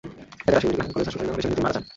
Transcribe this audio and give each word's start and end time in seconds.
তাঁকে 0.45 0.49
Rajshahi 0.67 0.75
medical 0.79 0.91
college 0.93 1.07
হাসপাতালে 1.07 1.21
নেওয়া 1.21 1.33
হলে 1.35 1.41
সেখানে 1.43 1.55
তিনি 1.55 1.65
মারা 1.65 1.73
যান। 1.75 1.83